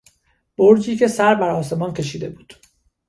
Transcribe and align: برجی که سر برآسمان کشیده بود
برجی 0.57 0.95
که 0.97 1.07
سر 1.07 1.35
برآسمان 1.35 1.93
کشیده 1.93 2.29
بود 2.29 2.53